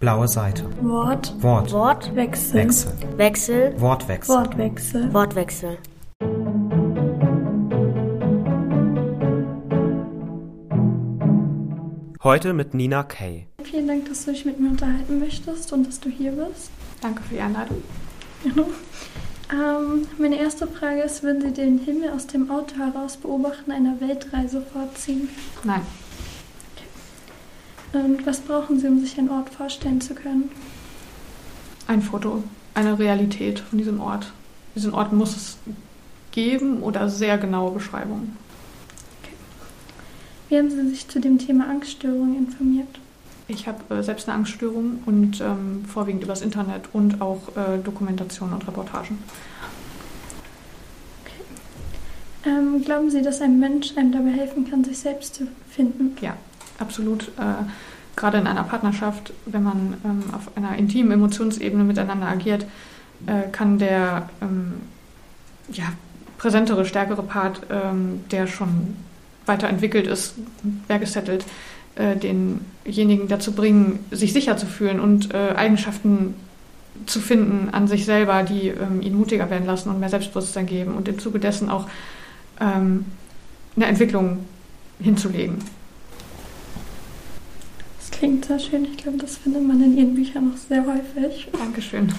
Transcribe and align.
Blaue 0.00 0.28
Seite. 0.28 0.62
Wort. 0.80 1.34
Wort. 1.42 1.72
Wort. 1.72 2.14
Wechsel. 2.14 2.54
Wechsel. 2.54 2.92
Wechsel. 3.16 3.80
Wortwechsel. 3.80 4.36
Wortwechsel. 4.36 5.12
Wortwechsel. 5.12 5.78
Heute 12.22 12.52
mit 12.52 12.74
Nina 12.74 13.02
Kay. 13.02 13.48
Vielen 13.64 13.88
Dank, 13.88 14.08
dass 14.08 14.24
du 14.24 14.30
dich 14.30 14.44
mit 14.44 14.60
mir 14.60 14.68
unterhalten 14.68 15.18
möchtest 15.18 15.72
und 15.72 15.88
dass 15.88 15.98
du 15.98 16.10
hier 16.10 16.30
bist. 16.30 16.70
Danke 17.00 17.20
für 17.24 17.34
die 17.34 17.40
Einladung. 17.40 17.82
Genau. 18.44 18.68
Ähm, 19.50 20.06
meine 20.16 20.38
erste 20.38 20.68
Frage 20.68 21.00
ist, 21.00 21.24
würden 21.24 21.42
Sie 21.42 21.52
den 21.52 21.78
Himmel 21.78 22.10
aus 22.10 22.28
dem 22.28 22.52
Auto 22.52 22.76
heraus 22.76 23.16
beobachten, 23.16 23.72
einer 23.72 24.00
Weltreise 24.00 24.62
vorziehen? 24.62 25.28
Nein, 25.64 25.82
Und 27.92 28.26
was 28.26 28.40
brauchen 28.40 28.78
Sie, 28.78 28.86
um 28.86 29.00
sich 29.00 29.18
einen 29.18 29.30
Ort 29.30 29.50
vorstellen 29.50 30.00
zu 30.00 30.14
können? 30.14 30.50
ein 31.88 32.02
Foto, 32.02 32.44
eine 32.74 32.98
Realität 32.98 33.58
von 33.58 33.78
diesem 33.78 34.00
Ort. 34.00 34.30
Diesen 34.76 34.94
Ort 34.94 35.12
muss 35.12 35.34
es 35.34 35.56
geben 36.30 36.82
oder 36.82 37.08
sehr 37.08 37.38
genaue 37.38 37.72
Beschreibungen. 37.72 38.36
Wie 40.48 40.56
haben 40.56 40.70
Sie 40.70 40.88
sich 40.88 41.08
zu 41.08 41.20
dem 41.20 41.38
Thema 41.38 41.68
Angststörungen 41.68 42.36
informiert? 42.36 43.00
Ich 43.48 43.66
habe 43.66 43.94
äh, 43.94 44.02
selbst 44.02 44.28
eine 44.28 44.36
Angststörung 44.36 45.02
und 45.06 45.40
ähm, 45.40 45.84
vorwiegend 45.86 46.22
übers 46.22 46.42
Internet 46.42 46.82
und 46.92 47.20
auch 47.20 47.48
äh, 47.56 47.78
Dokumentationen 47.82 48.54
und 48.54 48.68
Reportagen. 48.68 49.18
Ähm, 52.44 52.82
glauben 52.84 53.10
Sie, 53.10 53.22
dass 53.22 53.40
ein 53.40 53.58
Mensch 53.58 53.96
einem 53.96 54.12
dabei 54.12 54.30
helfen 54.30 54.70
kann, 54.70 54.84
sich 54.84 54.98
selbst 54.98 55.34
zu 55.34 55.48
finden? 55.70 56.14
Absolut. 56.78 57.28
Äh, 57.38 57.64
gerade 58.16 58.38
in 58.38 58.46
einer 58.46 58.64
Partnerschaft, 58.64 59.32
wenn 59.46 59.62
man 59.62 59.94
ähm, 60.04 60.24
auf 60.32 60.56
einer 60.56 60.76
intimen 60.76 61.12
Emotionsebene 61.12 61.84
miteinander 61.84 62.26
agiert, 62.26 62.66
äh, 63.26 63.48
kann 63.50 63.78
der 63.78 64.28
ähm, 64.42 64.74
ja, 65.70 65.84
präsentere, 66.36 66.84
stärkere 66.84 67.22
Part, 67.22 67.62
ähm, 67.70 68.20
der 68.30 68.46
schon 68.46 68.96
weiterentwickelt 69.46 70.06
ist, 70.06 70.34
mehr 70.88 70.98
gesettelt, 70.98 71.44
äh, 71.94 72.16
denjenigen 72.16 73.28
dazu 73.28 73.52
bringen, 73.52 74.04
sich 74.10 74.32
sicher 74.32 74.56
zu 74.56 74.66
fühlen 74.66 75.00
und 75.00 75.32
äh, 75.32 75.54
Eigenschaften 75.54 76.34
zu 77.06 77.20
finden 77.20 77.70
an 77.70 77.88
sich 77.88 78.04
selber, 78.04 78.42
die 78.42 78.68
ähm, 78.68 79.00
ihn 79.00 79.16
mutiger 79.16 79.48
werden 79.50 79.66
lassen 79.66 79.90
und 79.90 80.00
mehr 80.00 80.08
Selbstbewusstsein 80.08 80.66
geben 80.66 80.94
und 80.94 81.08
im 81.08 81.18
Zuge 81.18 81.38
dessen 81.38 81.70
auch 81.70 81.88
ähm, 82.60 83.06
eine 83.76 83.86
Entwicklung 83.86 84.44
hinzulegen. 85.00 85.58
Klingt 88.18 88.46
sehr 88.46 88.58
schön. 88.58 88.84
Ich 88.84 88.96
glaube, 88.96 89.18
das 89.18 89.36
findet 89.36 89.64
man 89.64 89.80
in 89.80 89.96
Ihren 89.96 90.14
Büchern 90.14 90.48
noch 90.48 90.56
sehr 90.56 90.84
häufig. 90.84 91.48
Dankeschön. 91.56 92.12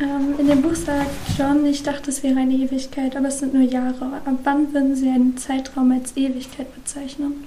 Ähm, 0.00 0.34
in 0.36 0.48
dem 0.48 0.62
Buch 0.62 0.74
sagt 0.74 1.10
John, 1.38 1.64
ich 1.64 1.84
dachte, 1.84 2.10
es 2.10 2.24
wäre 2.24 2.40
eine 2.40 2.54
Ewigkeit, 2.54 3.16
aber 3.16 3.28
es 3.28 3.38
sind 3.38 3.54
nur 3.54 3.62
Jahre. 3.62 4.04
Ab 4.24 4.38
wann 4.42 4.74
würden 4.74 4.96
Sie 4.96 5.08
einen 5.08 5.36
Zeitraum 5.36 5.92
als 5.92 6.16
Ewigkeit 6.16 6.74
bezeichnen? 6.74 7.44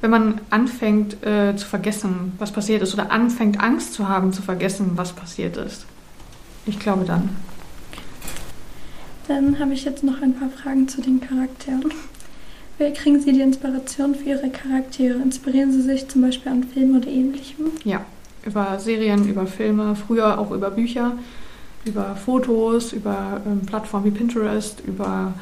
Wenn 0.00 0.10
man 0.10 0.40
anfängt 0.48 1.22
äh, 1.26 1.54
zu 1.56 1.66
vergessen, 1.66 2.32
was 2.38 2.52
passiert 2.52 2.80
ist, 2.80 2.94
oder 2.94 3.10
anfängt 3.10 3.60
Angst 3.60 3.92
zu 3.92 4.08
haben, 4.08 4.32
zu 4.32 4.40
vergessen, 4.40 4.92
was 4.94 5.12
passiert 5.12 5.58
ist. 5.58 5.84
Ich 6.64 6.78
glaube 6.78 7.04
dann. 7.04 7.28
Dann 9.26 9.58
habe 9.58 9.74
ich 9.74 9.84
jetzt 9.84 10.04
noch 10.04 10.22
ein 10.22 10.32
paar 10.34 10.48
Fragen 10.48 10.88
zu 10.88 11.02
den 11.02 11.20
Charakteren. 11.20 11.92
Woher 12.78 12.92
kriegen 12.92 13.20
Sie 13.20 13.32
die 13.32 13.40
Inspiration 13.40 14.14
für 14.14 14.28
Ihre 14.28 14.50
Charaktere? 14.50 15.18
Inspirieren 15.18 15.72
Sie 15.72 15.82
sich 15.82 16.06
zum 16.08 16.22
Beispiel 16.22 16.52
an 16.52 16.62
Filmen 16.62 16.96
oder 16.96 17.08
ähnlichem? 17.08 17.72
Ja, 17.82 18.04
über 18.44 18.78
Serien, 18.78 19.28
über 19.28 19.46
Filme, 19.48 19.96
früher 19.96 20.38
auch 20.38 20.52
über 20.52 20.70
Bücher, 20.70 21.12
über 21.84 22.14
Fotos, 22.14 22.92
über 22.92 23.40
ähm, 23.44 23.66
Plattformen 23.66 24.04
wie 24.06 24.10
Pinterest, 24.16 24.80
über 24.86 25.34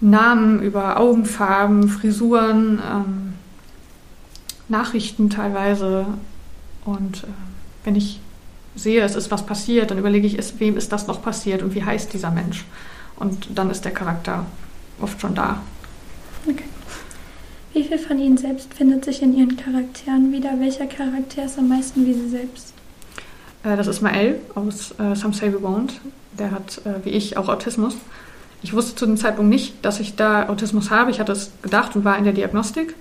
Namen, 0.00 0.62
über 0.62 1.00
Augenfarben, 1.00 1.88
Frisuren, 1.88 2.80
ähm, 2.88 3.32
Nachrichten 4.68 5.30
teilweise. 5.30 6.06
Und 6.84 7.24
äh, 7.24 7.26
wenn 7.82 7.96
ich 7.96 8.20
sehe, 8.76 9.02
es 9.02 9.16
ist 9.16 9.32
was 9.32 9.44
passiert, 9.44 9.90
dann 9.90 9.98
überlege 9.98 10.28
ich, 10.28 10.38
ist, 10.38 10.60
wem 10.60 10.76
ist 10.76 10.92
das 10.92 11.08
noch 11.08 11.22
passiert 11.22 11.62
und 11.62 11.74
wie 11.74 11.82
heißt 11.82 12.12
dieser 12.12 12.30
Mensch? 12.30 12.64
Und 13.16 13.48
dann 13.58 13.68
ist 13.70 13.84
der 13.84 13.92
Charakter 13.92 14.46
oft 15.00 15.20
schon 15.20 15.34
da. 15.34 15.60
Wie 17.74 17.82
viel 17.82 17.98
von 17.98 18.20
Ihnen 18.20 18.36
selbst 18.36 18.72
findet 18.72 19.04
sich 19.04 19.20
in 19.20 19.36
Ihren 19.36 19.56
Charakteren 19.56 20.30
wieder? 20.30 20.60
Welcher 20.60 20.86
Charakter 20.86 21.44
ist 21.44 21.58
am 21.58 21.68
meisten 21.68 22.06
wie 22.06 22.14
Sie 22.14 22.28
selbst? 22.28 22.72
Äh, 23.64 23.76
das 23.76 23.88
ist 23.88 24.00
Mael 24.00 24.38
aus 24.54 24.94
äh, 25.00 25.16
Some 25.16 25.34
Say 25.34 25.52
We 25.52 25.56
Won't. 25.56 25.94
Der 26.38 26.52
hat, 26.52 26.80
äh, 26.84 27.04
wie 27.04 27.10
ich, 27.10 27.36
auch 27.36 27.48
Autismus. 27.48 27.96
Ich 28.62 28.74
wusste 28.74 28.94
zu 28.94 29.06
dem 29.06 29.16
Zeitpunkt 29.16 29.50
nicht, 29.50 29.84
dass 29.84 29.98
ich 29.98 30.14
da 30.14 30.48
Autismus 30.48 30.90
habe. 30.90 31.10
Ich 31.10 31.18
hatte 31.18 31.32
es 31.32 31.50
gedacht 31.62 31.96
und 31.96 32.04
war 32.04 32.16
in 32.16 32.22
der 32.22 32.32
Diagnostik 32.32 32.94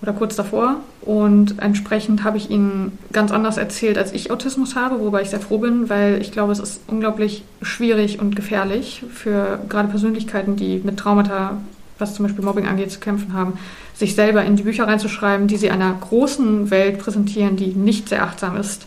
oder 0.00 0.14
kurz 0.14 0.36
davor. 0.36 0.76
Und 1.02 1.60
entsprechend 1.60 2.24
habe 2.24 2.38
ich 2.38 2.48
ihnen 2.48 2.96
ganz 3.12 3.30
anders 3.30 3.58
erzählt, 3.58 3.98
als 3.98 4.12
ich 4.12 4.30
Autismus 4.30 4.74
habe, 4.74 5.00
wobei 5.00 5.20
ich 5.20 5.28
sehr 5.28 5.40
froh 5.40 5.58
bin, 5.58 5.90
weil 5.90 6.22
ich 6.22 6.32
glaube, 6.32 6.52
es 6.52 6.60
ist 6.60 6.80
unglaublich 6.86 7.44
schwierig 7.60 8.20
und 8.20 8.36
gefährlich 8.36 9.04
für 9.12 9.60
gerade 9.68 9.88
Persönlichkeiten, 9.88 10.56
die 10.56 10.78
mit 10.82 10.96
Traumata, 10.96 11.58
was 11.98 12.14
zum 12.14 12.24
Beispiel 12.26 12.44
Mobbing 12.44 12.66
angeht, 12.66 12.90
zu 12.90 13.00
kämpfen 13.00 13.32
haben, 13.32 13.58
sich 13.94 14.14
selber 14.14 14.44
in 14.44 14.56
die 14.56 14.64
Bücher 14.64 14.86
reinzuschreiben, 14.86 15.48
die 15.48 15.56
sie 15.56 15.70
einer 15.70 15.92
großen 15.94 16.70
Welt 16.70 16.98
präsentieren, 16.98 17.56
die 17.56 17.68
nicht 17.68 18.08
sehr 18.08 18.22
achtsam 18.22 18.56
ist 18.56 18.86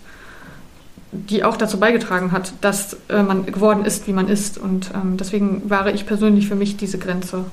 die 1.11 1.43
auch 1.43 1.57
dazu 1.57 1.79
beigetragen 1.79 2.31
hat, 2.31 2.53
dass 2.61 2.97
äh, 3.09 3.23
man 3.23 3.45
geworden 3.45 3.85
ist, 3.85 4.07
wie 4.07 4.13
man 4.13 4.27
ist. 4.27 4.57
Und 4.57 4.91
ähm, 4.93 5.17
deswegen 5.17 5.69
wahre 5.69 5.91
ich 5.91 6.05
persönlich 6.05 6.47
für 6.47 6.55
mich 6.55 6.77
diese 6.77 6.99
Grenze 6.99 7.45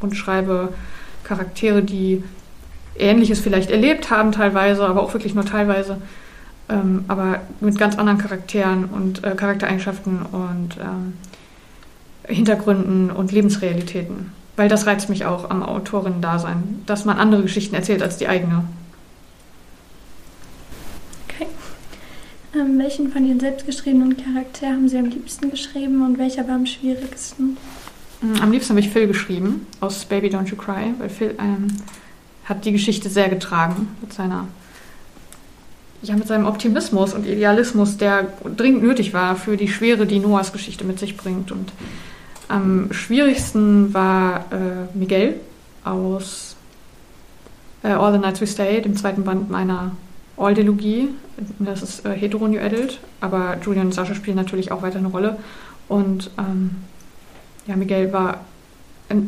und 0.00 0.16
schreibe 0.16 0.74
Charaktere, 1.24 1.82
die 1.82 2.22
Ähnliches 2.96 3.40
vielleicht 3.40 3.70
erlebt 3.70 4.10
haben 4.10 4.32
teilweise, 4.32 4.86
aber 4.86 5.02
auch 5.02 5.14
wirklich 5.14 5.34
nur 5.34 5.44
teilweise, 5.44 5.98
ähm, 6.68 7.04
aber 7.08 7.40
mit 7.60 7.78
ganz 7.78 7.96
anderen 7.96 8.18
Charakteren 8.18 8.86
und 8.86 9.24
äh, 9.24 9.34
Charaktereigenschaften 9.34 10.22
und 10.22 10.76
ähm, 10.78 11.14
Hintergründen 12.24 13.10
und 13.10 13.32
Lebensrealitäten. 13.32 14.32
Weil 14.58 14.68
das 14.68 14.86
reizt 14.86 15.08
mich 15.08 15.24
auch 15.24 15.50
am 15.50 15.62
Autorinnen-Dasein, 15.62 16.82
dass 16.84 17.04
man 17.04 17.16
andere 17.16 17.42
Geschichten 17.42 17.76
erzählt 17.76 18.02
als 18.02 18.16
die 18.16 18.26
eigene. 18.26 18.64
Okay. 21.28 21.46
Ähm, 22.56 22.76
welchen 22.76 23.12
von 23.12 23.24
Ihren 23.24 23.38
selbstgeschriebenen 23.38 24.16
Charakteren 24.16 24.74
haben 24.74 24.88
Sie 24.88 24.98
am 24.98 25.04
liebsten 25.04 25.48
geschrieben 25.52 26.04
und 26.04 26.18
welcher 26.18 26.48
war 26.48 26.56
am 26.56 26.66
schwierigsten? 26.66 27.56
Mm, 28.20 28.34
Am 28.42 28.50
liebsten 28.50 28.70
habe 28.70 28.80
ich 28.80 28.90
Phil 28.90 29.06
geschrieben 29.06 29.64
aus 29.78 30.04
Baby 30.04 30.26
Don't 30.26 30.48
You 30.48 30.56
Cry, 30.56 30.92
weil 30.98 31.08
Phil 31.08 31.36
ähm, 31.38 31.68
hat 32.44 32.64
die 32.64 32.72
Geschichte 32.72 33.08
sehr 33.10 33.28
getragen 33.28 33.86
mit 34.00 34.12
seiner 34.12 34.48
ja, 36.02 36.16
mit 36.16 36.26
seinem 36.26 36.46
Optimismus 36.46 37.14
und 37.14 37.26
Idealismus, 37.26 37.96
der 37.96 38.26
dringend 38.56 38.82
nötig 38.82 39.14
war 39.14 39.36
für 39.36 39.56
die 39.56 39.68
Schwere, 39.68 40.04
die 40.04 40.18
Noahs 40.18 40.52
Geschichte 40.52 40.84
mit 40.84 40.98
sich 40.98 41.16
bringt. 41.16 41.52
Und 41.52 41.72
am 42.48 42.92
schwierigsten 42.92 43.92
war 43.94 44.46
äh, 44.50 44.96
Miguel 44.96 45.40
aus 45.84 46.56
äh, 47.82 47.88
All 47.88 48.12
the 48.12 48.18
Nights 48.18 48.40
We 48.40 48.46
Stay, 48.46 48.80
dem 48.80 48.96
zweiten 48.96 49.24
Band 49.24 49.50
meiner 49.50 49.92
All-Delugie. 50.36 51.08
Das 51.58 51.82
ist 51.82 52.04
äh, 52.04 52.14
hetero 52.14 52.48
New 52.48 52.60
Adult, 52.60 52.98
aber 53.20 53.56
Julian 53.62 53.86
und 53.86 53.92
Sascha 53.92 54.14
spielen 54.14 54.36
natürlich 54.36 54.72
auch 54.72 54.82
weiter 54.82 54.98
eine 54.98 55.08
Rolle. 55.08 55.38
Und 55.88 56.30
ähm, 56.38 56.70
ja, 57.66 57.76
Miguel 57.76 58.12
war 58.12 58.40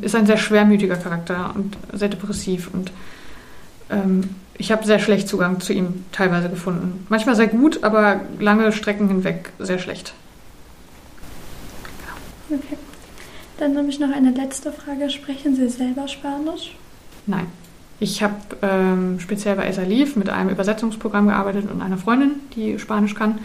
ist 0.02 0.14
ein 0.14 0.26
sehr 0.26 0.36
schwermütiger 0.36 0.96
Charakter 0.96 1.52
und 1.54 1.76
sehr 1.92 2.08
depressiv 2.08 2.68
und 2.72 2.92
ähm, 3.88 4.28
ich 4.58 4.70
habe 4.72 4.84
sehr 4.84 4.98
schlecht 4.98 5.26
Zugang 5.26 5.60
zu 5.60 5.72
ihm 5.72 6.04
teilweise 6.12 6.50
gefunden. 6.50 7.06
Manchmal 7.08 7.34
sehr 7.34 7.46
gut, 7.46 7.82
aber 7.82 8.20
lange 8.38 8.72
Strecken 8.72 9.08
hinweg 9.08 9.52
sehr 9.58 9.78
schlecht. 9.78 10.12
Okay. 12.50 12.76
Dann 13.60 13.76
habe 13.76 13.88
ich 13.88 14.00
noch 14.00 14.10
eine 14.10 14.30
letzte 14.30 14.72
Frage. 14.72 15.10
Sprechen 15.10 15.54
Sie 15.54 15.68
selber 15.68 16.08
Spanisch? 16.08 16.74
Nein. 17.26 17.46
Ich 18.00 18.22
habe 18.22 18.34
ähm, 18.62 19.20
speziell 19.20 19.54
bei 19.54 19.66
Esalif 19.66 20.16
mit 20.16 20.30
einem 20.30 20.48
Übersetzungsprogramm 20.48 21.28
gearbeitet 21.28 21.70
und 21.70 21.82
einer 21.82 21.98
Freundin, 21.98 22.36
die 22.56 22.78
Spanisch 22.78 23.14
kann. 23.14 23.38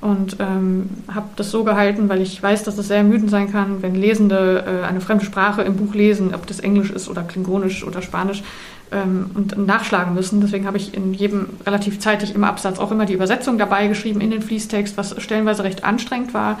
Und 0.00 0.36
ähm, 0.38 0.88
habe 1.12 1.28
das 1.34 1.50
so 1.50 1.64
gehalten, 1.64 2.08
weil 2.08 2.20
ich 2.20 2.40
weiß, 2.40 2.62
dass 2.62 2.78
es 2.78 2.86
sehr 2.86 2.98
ermüdend 2.98 3.30
sein 3.30 3.50
kann, 3.50 3.82
wenn 3.82 3.96
Lesende 3.96 4.64
äh, 4.64 4.86
eine 4.86 5.00
fremde 5.00 5.24
Sprache 5.24 5.62
im 5.62 5.76
Buch 5.76 5.94
lesen, 5.94 6.32
ob 6.34 6.46
das 6.46 6.60
Englisch 6.60 6.90
ist 6.90 7.08
oder 7.08 7.22
Klingonisch 7.22 7.84
oder 7.84 8.00
Spanisch, 8.00 8.44
ähm, 8.92 9.30
und 9.34 9.58
nachschlagen 9.58 10.14
müssen. 10.14 10.40
Deswegen 10.40 10.66
habe 10.66 10.76
ich 10.76 10.94
in 10.94 11.14
jedem 11.14 11.48
relativ 11.66 11.98
zeitig 11.98 12.34
im 12.34 12.44
Absatz 12.44 12.78
auch 12.78 12.92
immer 12.92 13.06
die 13.06 13.14
Übersetzung 13.14 13.58
dabei 13.58 13.88
geschrieben 13.88 14.20
in 14.20 14.30
den 14.30 14.42
Fließtext, 14.42 14.96
was 14.96 15.20
stellenweise 15.20 15.64
recht 15.64 15.82
anstrengend 15.82 16.32
war 16.32 16.60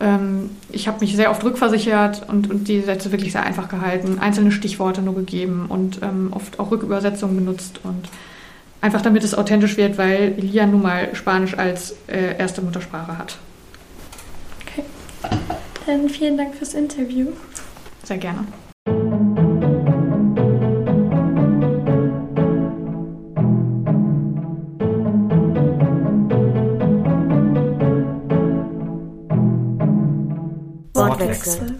ähm, 0.00 0.50
ich 0.70 0.88
habe 0.88 1.00
mich 1.00 1.14
sehr 1.14 1.30
oft 1.30 1.44
rückversichert 1.44 2.28
und, 2.28 2.50
und 2.50 2.68
die 2.68 2.80
Sätze 2.80 3.12
wirklich 3.12 3.32
sehr 3.32 3.44
einfach 3.44 3.68
gehalten, 3.68 4.18
einzelne 4.18 4.52
Stichworte 4.52 5.02
nur 5.02 5.14
gegeben 5.14 5.66
und 5.68 6.00
ähm, 6.02 6.32
oft 6.32 6.58
auch 6.58 6.70
Rückübersetzungen 6.70 7.36
benutzt 7.36 7.80
und 7.84 8.08
einfach 8.80 9.02
damit 9.02 9.24
es 9.24 9.34
authentisch 9.34 9.76
wird, 9.76 9.96
weil 9.96 10.34
Lia 10.36 10.66
nun 10.66 10.82
mal 10.82 11.14
Spanisch 11.14 11.56
als 11.56 11.94
äh, 12.06 12.36
erste 12.38 12.60
Muttersprache 12.60 13.16
hat. 13.16 13.38
Okay. 14.62 14.84
Dann 15.86 16.08
vielen 16.08 16.36
Dank 16.36 16.54
fürs 16.54 16.74
Interview. 16.74 17.28
Sehr 18.02 18.18
gerne. 18.18 18.46
Excellent. 31.30 31.73